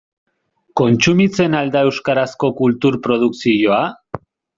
[0.79, 3.83] Kontsumitzen al da euskarazko kultur produkzioa?